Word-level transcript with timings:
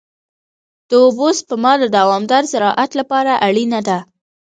د 0.89 0.91
اوبو 1.05 1.27
سپما 1.39 1.73
د 1.79 1.83
دوامدار 1.97 2.43
زراعت 2.53 2.91
لپاره 2.99 3.31
اړینه 3.47 3.79
ده. 3.87 3.99